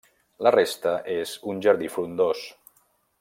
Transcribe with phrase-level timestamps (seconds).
[0.45, 2.43] La resta és un jardí frondós.